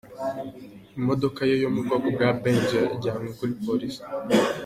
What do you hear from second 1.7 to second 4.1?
mu bwoko bwa Benz nayo yajyanywe kuri Polisi.